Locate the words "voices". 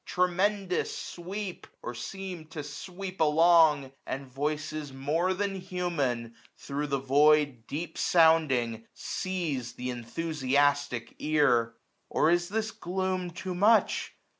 4.25-4.91